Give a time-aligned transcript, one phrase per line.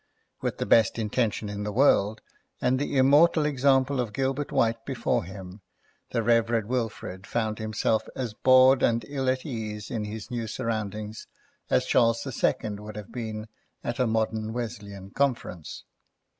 [0.41, 2.21] With the best intention in the world
[2.59, 5.61] and the immortal example of Gilbert White before him,
[6.09, 6.65] the Rev.
[6.65, 11.27] Wilfrid found himself as bored and ill at ease in his new surroundings
[11.69, 13.47] as Charles II would have been
[13.83, 15.83] at a modern Wesleyan Conference.